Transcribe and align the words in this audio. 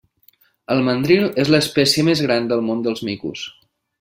El 0.75 0.79
mandril 0.87 1.27
és 1.43 1.51
l'espècie 1.57 2.05
més 2.09 2.25
gran 2.27 2.51
del 2.53 2.65
món 2.71 2.83
dels 2.89 3.07
micos. 3.11 3.45